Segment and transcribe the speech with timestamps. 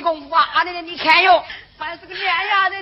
[0.00, 1.44] 功夫啊，阿姐，你看哟，
[1.78, 2.76] 还是个嫩丫头。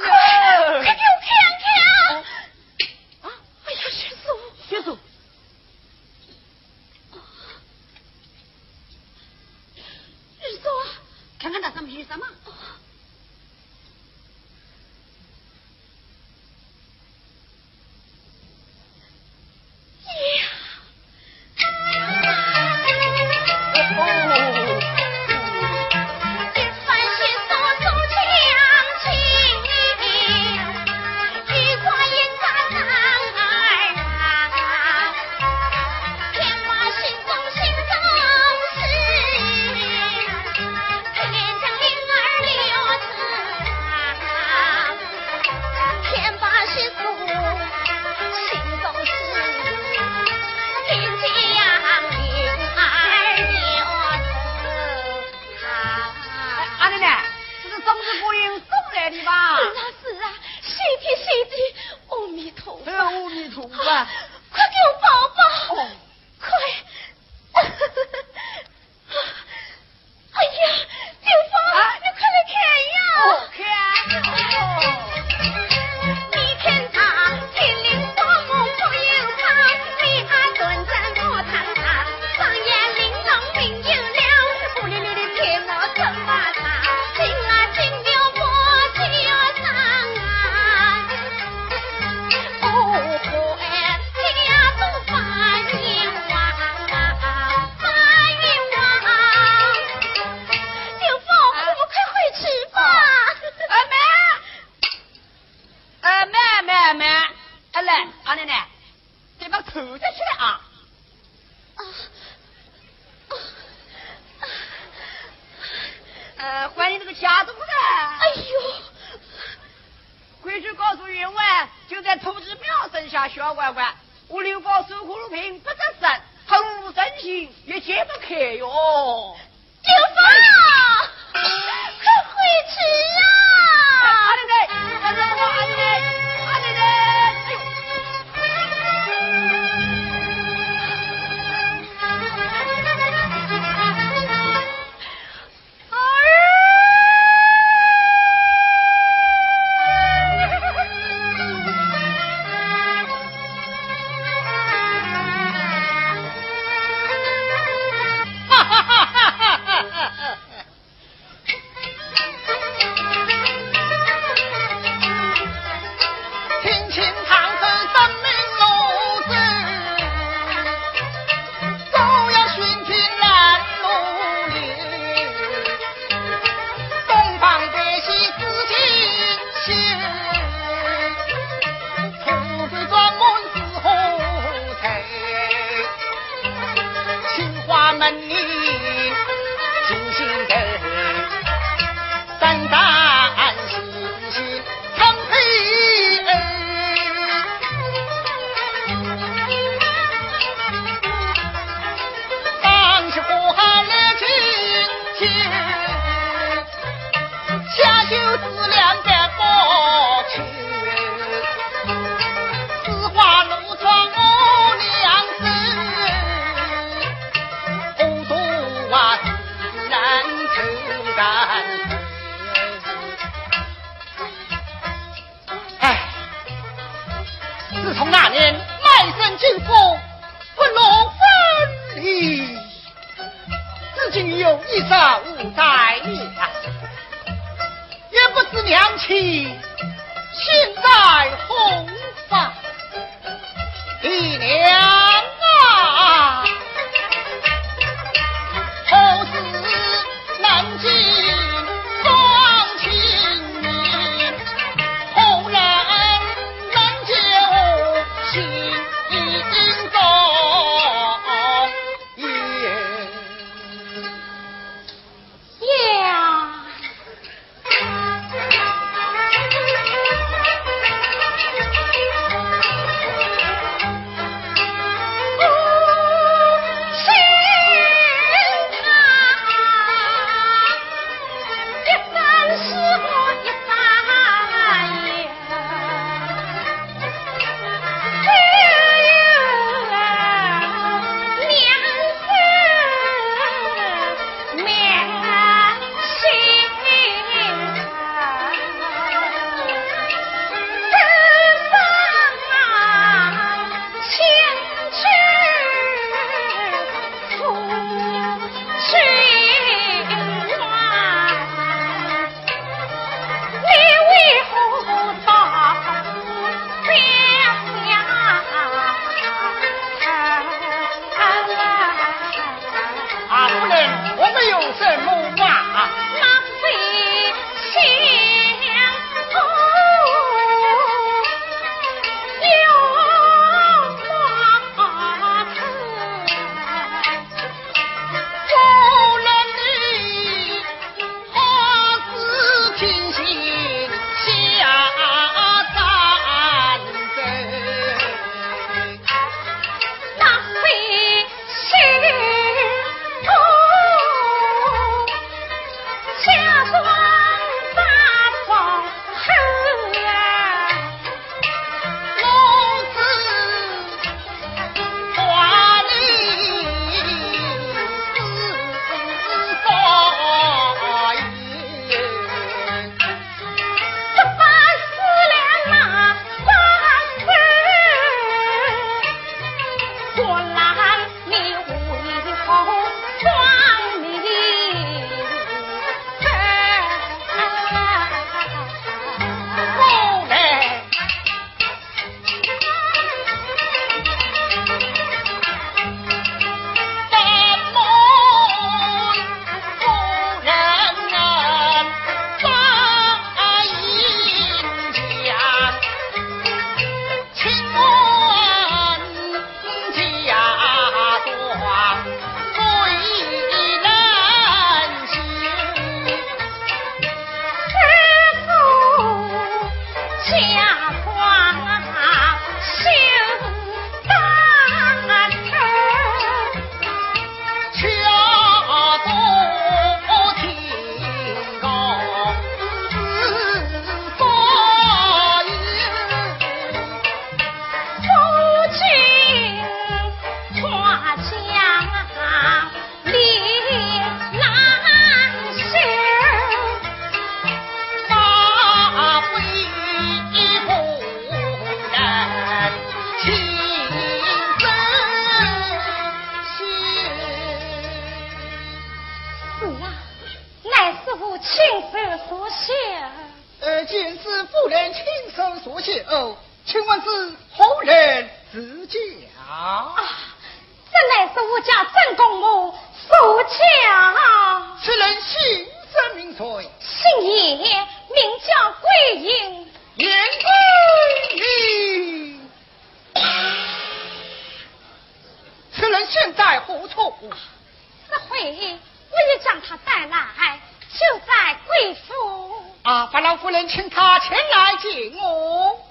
[490.96, 492.54] 就在贵府。
[492.82, 495.85] 啊，把老夫人请他前来见我。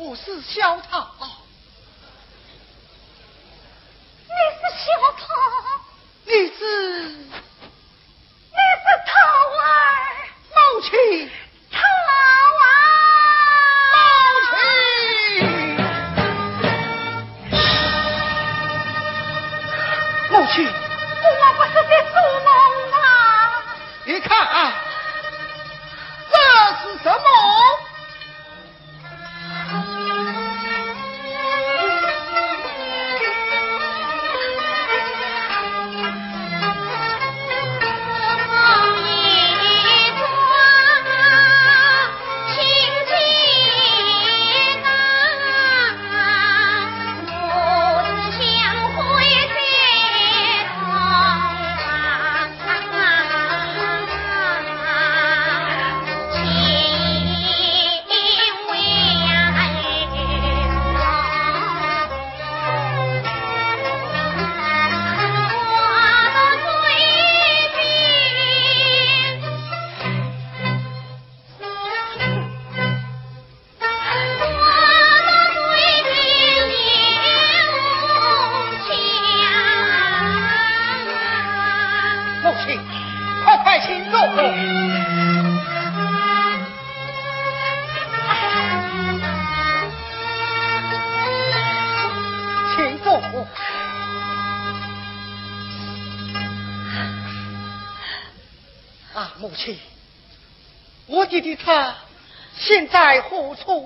[0.00, 1.10] 我是萧塔。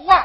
[0.09, 0.22] 啊！